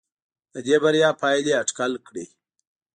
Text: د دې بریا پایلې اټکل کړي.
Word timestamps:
د 0.53 0.55
دې 0.67 0.75
بریا 0.83 1.09
پایلې 1.21 1.51
اټکل 1.61 1.91
کړي. 2.07 2.25